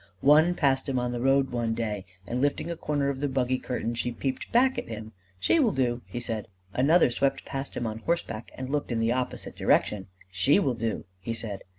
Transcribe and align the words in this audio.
One 0.21 0.55
passed 0.55 0.89
him 0.89 0.97
on 0.97 1.11
the 1.11 1.21
road 1.21 1.51
one 1.51 1.75
day, 1.75 2.07
and, 2.25 2.41
lifting 2.41 2.71
a 2.71 2.75
corner 2.75 3.09
of 3.09 3.19
the 3.19 3.27
buggy 3.29 3.59
curtain, 3.59 3.93
she 3.93 4.11
peeped 4.11 4.51
back 4.51 4.79
at 4.79 4.87
him: 4.87 5.11
"She 5.39 5.59
will 5.59 5.73
do!" 5.73 6.01
he 6.07 6.19
said. 6.19 6.47
Another 6.73 7.11
swept 7.11 7.45
past 7.45 7.77
him 7.77 7.85
on 7.85 7.99
horseback 7.99 8.49
and 8.55 8.67
looked 8.71 8.91
in 8.91 8.99
the 8.99 9.11
opposite 9.11 9.55
direction. 9.55 10.07
"She 10.31 10.57
will 10.57 10.73
do!" 10.73 11.05
he 11.19 11.35
said. 11.35 11.61